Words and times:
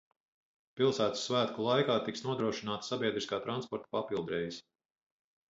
Pilsētas 0.79 1.25
svētku 1.29 1.65
laikā 1.67 1.97
tiks 2.07 2.25
nodrošināti 2.29 2.91
sabiedriskā 2.93 3.41
transporta 3.45 3.93
papildreisi. 3.99 4.61